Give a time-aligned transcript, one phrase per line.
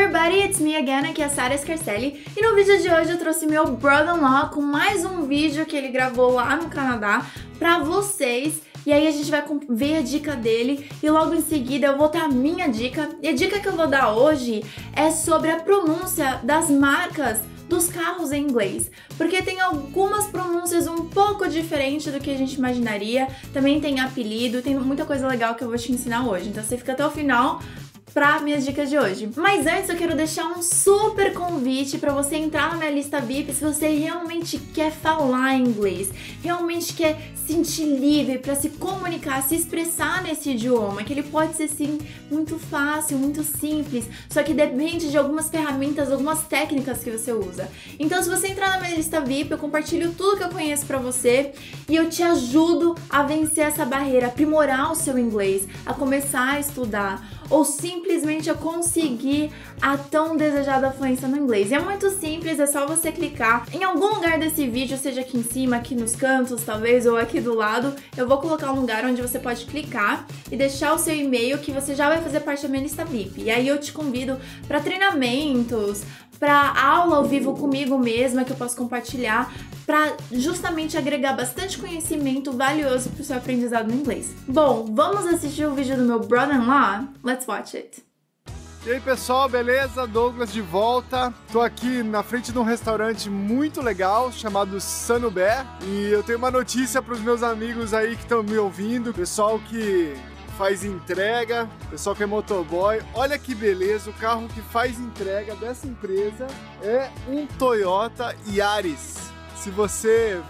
[0.00, 2.24] everybody, it's me again, aqui é a Sarah Scarcelli.
[2.36, 5.88] E no vídeo de hoje eu trouxe meu brother-in-law com mais um vídeo que ele
[5.88, 7.26] gravou lá no Canadá
[7.58, 8.62] pra vocês.
[8.86, 10.88] E aí a gente vai ver a dica dele.
[11.02, 13.08] E logo em seguida eu vou ter a minha dica.
[13.20, 14.64] E a dica que eu vou dar hoje
[14.94, 21.04] é sobre a pronúncia das marcas dos carros em inglês, porque tem algumas pronúncias um
[21.04, 25.62] pouco diferentes do que a gente imaginaria, também tem apelido, tem muita coisa legal que
[25.62, 27.60] eu vou te ensinar hoje, então você fica até o final
[28.12, 29.30] para minhas dicas de hoje.
[29.36, 33.52] Mas antes eu quero deixar um super convite para você entrar na minha lista VIP
[33.52, 36.10] se você realmente quer falar inglês,
[36.42, 41.68] realmente quer sentir livre para se comunicar, se expressar nesse idioma, que ele pode ser
[41.68, 41.98] sim
[42.30, 47.70] muito fácil, muito simples, só que depende de algumas ferramentas, algumas técnicas que você usa.
[47.98, 50.98] Então se você entrar na minha lista VIP, eu compartilho tudo que eu conheço para
[50.98, 51.52] você
[51.88, 56.60] e eu te ajudo a vencer essa barreira, aprimorar o seu inglês, a começar a
[56.60, 61.70] estudar ou simplesmente a conseguir a tão desejada fluência no inglês.
[61.70, 65.38] E é muito simples, é só você clicar em algum lugar desse vídeo, seja aqui
[65.38, 67.94] em cima, aqui nos cantos, talvez, ou aqui do lado.
[68.16, 71.72] Eu vou colocar um lugar onde você pode clicar e deixar o seu e-mail que
[71.72, 73.42] você já vai fazer parte da minha lista VIP.
[73.42, 76.02] E aí eu te convido para treinamentos,
[76.38, 79.52] para aula ao vivo comigo mesma que eu posso compartilhar
[79.86, 84.34] para justamente agregar bastante conhecimento valioso para o seu aprendizado no inglês.
[84.46, 87.04] Bom, vamos assistir o vídeo do meu brother-in-law?
[87.24, 88.08] Let's watch it.
[88.86, 90.06] E aí pessoal, beleza?
[90.06, 91.34] Douglas de volta.
[91.52, 96.50] Tô aqui na frente de um restaurante muito legal chamado Sanubé e eu tenho uma
[96.50, 100.14] notícia para os meus amigos aí que estão me ouvindo, pessoal que
[100.58, 103.00] faz entrega, pessoal que é motoboy.
[103.14, 106.48] Olha que beleza, o carro que faz entrega dessa empresa
[106.82, 109.30] é um Toyota Yaris.
[109.54, 110.42] Se você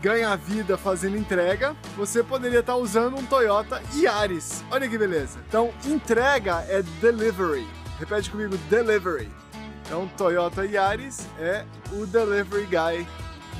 [0.00, 4.64] ganha vida fazendo entrega, você poderia estar usando um Toyota Yaris.
[4.70, 5.40] Olha que beleza.
[5.48, 7.66] Então, entrega é delivery.
[7.98, 9.28] Repete comigo, delivery.
[9.84, 13.06] Então, Toyota Yaris é o delivery guy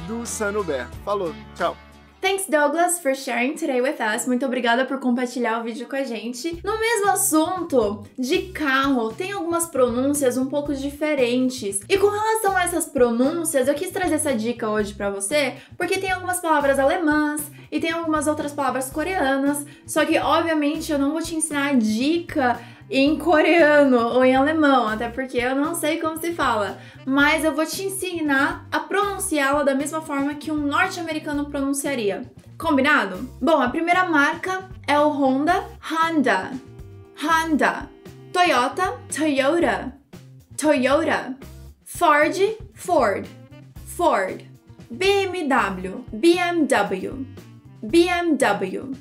[0.07, 0.87] do Sanubé.
[1.05, 1.77] Falou, tchau.
[2.27, 4.27] Thanks, Douglas, for sharing today with us.
[4.27, 6.59] Muito obrigada por compartilhar o vídeo com a gente.
[6.65, 11.83] No mesmo assunto de carro, tem algumas pronúncias um pouco diferentes.
[11.89, 15.99] E com relação a essas pronúncias, eu quis trazer essa dica hoje para você, porque
[15.99, 19.65] tem algumas palavras alemãs e tem algumas outras palavras coreanas.
[19.87, 24.89] Só que, obviamente, eu não vou te ensinar a dica em coreano ou em alemão,
[24.89, 29.63] até porque eu não sei como se fala, mas eu vou te ensinar a pronunciá-la
[29.65, 32.23] da mesma forma que um norte-americano pronunciaria.
[32.57, 33.29] Combinado?
[33.41, 36.53] Bom, a primeira marca é o Honda, Honda,
[37.23, 37.89] Honda,
[38.33, 39.93] Toyota, Toyota,
[40.57, 41.37] Toyota,
[41.85, 42.37] Ford,
[42.73, 43.27] Ford,
[43.85, 44.43] Ford,
[44.91, 47.27] BMW, BMW,
[47.83, 48.93] BMW,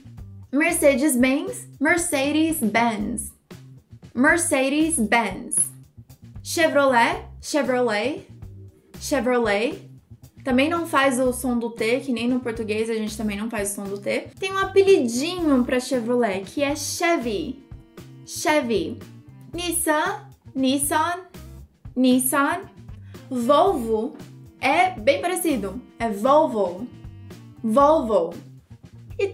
[0.51, 3.34] Mercedes-Benz, Mercedes-Benz.
[4.15, 5.55] Mercedes-Benz.
[6.41, 8.27] Chevrolet, Chevrolet,
[8.99, 9.89] Chevrolet.
[10.43, 13.49] Também não faz o som do T, que nem no português a gente também não
[13.49, 14.29] faz o som do T.
[14.39, 17.63] Tem um apelidinho para Chevrolet, que é Chevy.
[18.25, 18.99] Chevy.
[19.53, 20.21] Nissan,
[20.53, 21.19] Nissan,
[21.95, 22.61] Nissan.
[23.29, 24.15] Volvo
[24.65, 26.87] é bem parecido, é Volvo.
[27.63, 28.33] Volvo.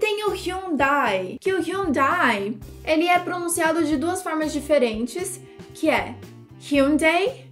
[0.01, 5.39] Tem o Hyundai, que o Hyundai, ele é pronunciado de duas formas diferentes,
[5.75, 6.16] que é
[6.59, 7.45] Hyundai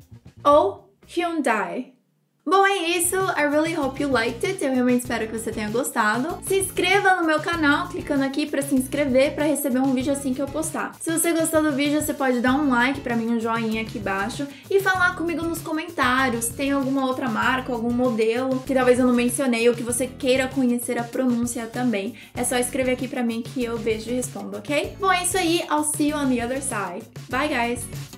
[0.44, 1.94] ou Hyundai.
[2.50, 3.16] Bom, é isso.
[3.38, 4.66] I really hope you liked it.
[4.66, 6.40] Eu realmente espero que você tenha gostado.
[6.48, 10.34] Se inscreva no meu canal, clicando aqui para se inscrever para receber um vídeo assim
[10.34, 10.96] que eu postar.
[11.00, 14.00] Se você gostou do vídeo, você pode dar um like para mim, um joinha aqui
[14.00, 16.48] embaixo e falar comigo nos comentários.
[16.48, 20.48] Tem alguma outra marca, algum modelo que talvez eu não mencionei ou que você queira
[20.48, 22.16] conhecer a pronúncia também.
[22.36, 24.96] É só escrever aqui para mim que eu vejo e respondo, ok?
[25.00, 25.62] Bom, é isso aí.
[25.70, 27.06] I'll see you on the other side.
[27.30, 28.09] Bye, guys!